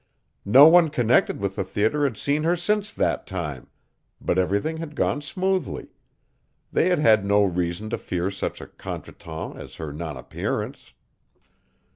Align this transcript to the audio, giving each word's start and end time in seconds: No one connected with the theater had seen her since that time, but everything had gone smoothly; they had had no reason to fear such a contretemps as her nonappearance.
No 0.49 0.65
one 0.67 0.89
connected 0.89 1.39
with 1.39 1.55
the 1.55 1.63
theater 1.63 2.05
had 2.05 2.17
seen 2.17 2.41
her 2.41 2.55
since 2.55 2.91
that 2.91 3.27
time, 3.27 3.67
but 4.19 4.39
everything 4.39 4.77
had 4.77 4.95
gone 4.95 5.21
smoothly; 5.21 5.89
they 6.71 6.89
had 6.89 6.97
had 6.97 7.23
no 7.23 7.43
reason 7.43 7.91
to 7.91 7.99
fear 7.99 8.31
such 8.31 8.61
a 8.61 8.65
contretemps 8.65 9.59
as 9.59 9.75
her 9.75 9.93
nonappearance. 9.93 10.93